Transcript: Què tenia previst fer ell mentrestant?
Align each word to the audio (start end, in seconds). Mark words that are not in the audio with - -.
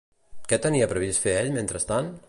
Què 0.53 0.59
tenia 0.63 0.87
previst 0.95 1.23
fer 1.27 1.37
ell 1.43 1.55
mentrestant? 1.59 2.15